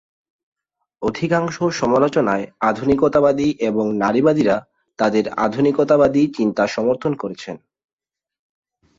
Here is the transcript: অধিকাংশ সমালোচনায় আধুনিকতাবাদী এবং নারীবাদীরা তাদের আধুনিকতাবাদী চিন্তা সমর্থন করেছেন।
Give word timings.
অধিকাংশ 1.01 1.55
সমালোচনায় 1.71 2.45
আধুনিকতাবাদী 2.59 3.49
এবং 3.59 3.85
নারীবাদীরা 3.95 4.57
তাদের 4.99 5.25
আধুনিকতাবাদী 5.37 6.23
চিন্তা 6.37 6.63
সমর্থন 6.67 7.13
করেছেন। 7.15 7.55